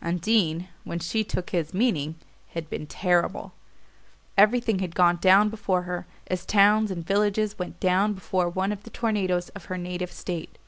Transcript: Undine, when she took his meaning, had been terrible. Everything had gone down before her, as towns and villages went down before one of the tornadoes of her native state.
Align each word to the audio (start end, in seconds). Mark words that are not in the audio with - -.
Undine, 0.00 0.68
when 0.84 1.00
she 1.00 1.24
took 1.24 1.50
his 1.50 1.74
meaning, 1.74 2.14
had 2.50 2.70
been 2.70 2.86
terrible. 2.86 3.54
Everything 4.38 4.78
had 4.78 4.94
gone 4.94 5.16
down 5.16 5.48
before 5.48 5.82
her, 5.82 6.06
as 6.28 6.46
towns 6.46 6.92
and 6.92 7.04
villages 7.04 7.58
went 7.58 7.80
down 7.80 8.12
before 8.12 8.48
one 8.48 8.70
of 8.70 8.84
the 8.84 8.90
tornadoes 8.90 9.48
of 9.48 9.64
her 9.64 9.76
native 9.76 10.12
state. 10.12 10.58